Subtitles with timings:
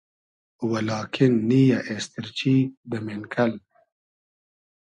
[0.69, 2.55] و لاکین نییۂ اېستیرچی
[2.89, 3.53] دۂ مېنکئل